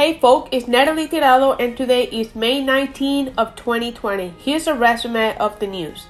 Hey 0.00 0.16
folk, 0.18 0.48
it's 0.50 0.66
Natalie 0.66 1.08
Tirado 1.08 1.56
and 1.60 1.76
today 1.76 2.04
is 2.04 2.34
May 2.34 2.64
19 2.64 3.34
of 3.36 3.54
2020. 3.54 4.32
Here's 4.38 4.66
a 4.66 4.72
resume 4.72 5.36
of 5.36 5.60
the 5.60 5.66
news. 5.66 6.06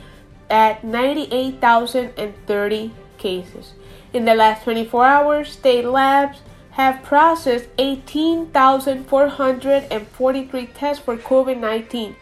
at 0.52 0.84
98,030 0.84 2.92
cases. 3.18 3.74
In 4.14 4.26
the 4.26 4.36
last 4.36 4.66
24 4.66 5.04
hours, 5.06 5.52
state 5.52 5.86
labs 5.86 6.42
have 6.72 7.02
processed 7.04 7.70
18,443 7.78 10.66
tests 10.68 11.04
for 11.04 11.18
COVID 11.18 11.60
19. 11.60 12.16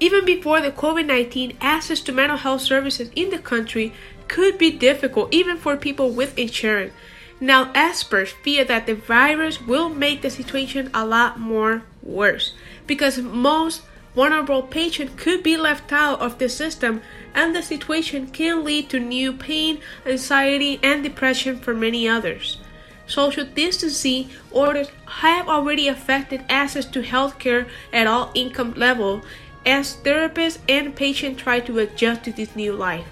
Even 0.00 0.24
before 0.24 0.60
the 0.60 0.72
COVID 0.72 1.06
19, 1.06 1.56
access 1.60 2.00
to 2.00 2.12
mental 2.12 2.38
health 2.38 2.62
services 2.62 3.10
in 3.14 3.30
the 3.30 3.38
country 3.38 3.92
could 4.26 4.58
be 4.58 4.70
difficult, 4.70 5.32
even 5.32 5.56
for 5.56 5.76
people 5.76 6.10
with 6.10 6.38
insurance. 6.38 6.92
Now, 7.40 7.70
experts 7.74 8.32
fear 8.32 8.64
that 8.64 8.86
the 8.86 8.94
virus 8.94 9.60
will 9.60 9.88
make 9.88 10.22
the 10.22 10.30
situation 10.30 10.90
a 10.92 11.06
lot 11.06 11.38
more 11.38 11.82
worse 12.02 12.52
because 12.86 13.18
most 13.18 13.82
vulnerable 14.14 14.62
patients 14.62 15.12
could 15.16 15.42
be 15.42 15.56
left 15.56 15.92
out 15.92 16.20
of 16.20 16.38
the 16.38 16.48
system 16.48 17.02
and 17.34 17.54
the 17.54 17.62
situation 17.62 18.26
can 18.26 18.64
lead 18.64 18.88
to 18.90 18.98
new 18.98 19.32
pain, 19.32 19.80
anxiety, 20.06 20.80
and 20.82 21.02
depression 21.02 21.58
for 21.58 21.74
many 21.74 22.08
others. 22.08 22.58
Social 23.06 23.44
distancing 23.44 24.30
orders 24.50 24.88
have 25.06 25.48
already 25.48 25.88
affected 25.88 26.44
access 26.48 26.84
to 26.86 27.02
healthcare 27.02 27.68
at 27.92 28.06
all 28.06 28.30
income 28.34 28.72
levels 28.76 29.24
as 29.66 29.96
therapists 29.96 30.58
and 30.68 30.94
patients 30.94 31.42
try 31.42 31.60
to 31.60 31.78
adjust 31.80 32.24
to 32.24 32.32
this 32.32 32.54
new 32.54 32.72
life. 32.72 33.06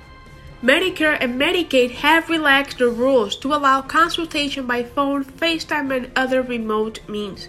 Medicare 0.62 1.16
and 1.20 1.41
Medicaid 1.41 1.92
have 1.92 2.28
relaxed 2.28 2.78
the 2.78 2.88
rules 2.88 3.37
to 3.37 3.54
allow 3.54 3.81
consultation 3.81 4.66
by 4.66 4.82
phone, 4.82 5.25
FaceTime, 5.25 5.97
and 5.97 6.10
other 6.16 6.42
remote 6.42 6.98
means. 7.08 7.48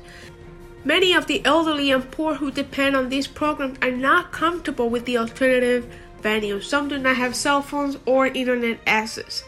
Many 0.86 1.14
of 1.14 1.28
the 1.28 1.46
elderly 1.46 1.92
and 1.92 2.10
poor 2.10 2.36
who 2.36 2.52
depend 2.52 2.96
on 2.96 3.10
these 3.10 3.28
programs 3.28 3.78
are 3.82 3.92
not 3.92 4.32
comfortable 4.32 4.90
with 4.90 5.06
the 5.06 5.18
alternative 5.18 5.86
venues. 6.22 6.64
Some 6.64 6.88
do 6.88 6.98
not 6.98 7.18
have 7.18 7.36
cell 7.36 7.62
phones 7.62 7.98
or 8.06 8.28
internet 8.28 8.80
access. 8.88 9.44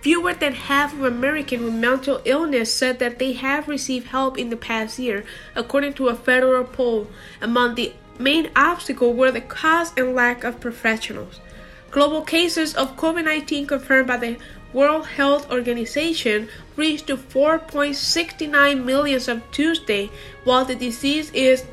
Fewer 0.00 0.34
than 0.34 0.54
half 0.54 0.92
of 0.94 1.04
Americans 1.04 1.62
with 1.62 1.74
mental 1.74 2.20
illness 2.24 2.72
said 2.74 2.98
that 2.98 3.18
they 3.18 3.34
have 3.34 3.68
received 3.68 4.08
help 4.08 4.36
in 4.36 4.50
the 4.50 4.56
past 4.56 4.98
year, 4.98 5.24
according 5.54 5.92
to 5.94 6.08
a 6.08 6.16
federal 6.16 6.64
poll. 6.64 7.06
Among 7.40 7.74
the 7.74 7.92
main 8.18 8.50
obstacles 8.56 9.16
were 9.16 9.30
the 9.30 9.40
cost 9.40 9.98
and 9.98 10.14
lack 10.14 10.42
of 10.42 10.58
professionals. 10.58 11.38
Global 11.90 12.22
cases 12.22 12.74
of 12.74 12.96
COVID 12.96 13.24
19 13.24 13.66
confirmed 13.66 14.08
by 14.08 14.16
the 14.16 14.38
World 14.72 15.06
Health 15.06 15.50
Organization 15.50 16.48
reached 16.76 17.08
to 17.08 17.16
4.69 17.16 18.84
million 18.84 19.20
of 19.28 19.50
Tuesday, 19.50 20.10
while 20.44 20.64
the 20.64 20.74
disease 20.74 21.30
is 21.34 21.64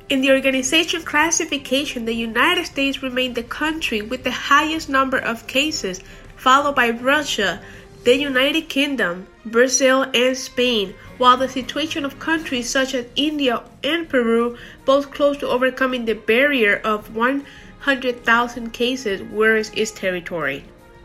In 0.09 0.21
the 0.21 0.31
organization 0.31 1.01
classification, 1.01 2.05
the 2.05 2.13
United 2.13 2.65
States 2.65 3.03
remained 3.03 3.35
the 3.35 3.43
country 3.43 4.01
with 4.01 4.23
the 4.23 4.31
highest 4.31 4.87
number 4.87 5.17
of 5.17 5.47
cases, 5.47 6.01
followed 6.37 6.75
by 6.75 6.91
Russia, 6.91 7.61
the 8.05 8.15
United 8.15 8.69
Kingdom, 8.69 9.27
Brazil, 9.45 10.03
and 10.13 10.37
Spain, 10.37 10.95
while 11.17 11.35
the 11.35 11.49
situation 11.49 12.05
of 12.05 12.19
countries 12.19 12.69
such 12.69 12.93
as 12.93 13.05
India 13.17 13.63
and 13.83 14.07
Peru, 14.07 14.57
both 14.85 15.11
close 15.11 15.35
to 15.39 15.49
overcoming 15.49 16.05
the 16.05 16.15
barrier 16.15 16.79
of 16.85 17.13
100,000 17.13 18.71
cases, 18.71 19.21
were 19.29 19.57
its 19.57 19.91
territory. 19.91 20.63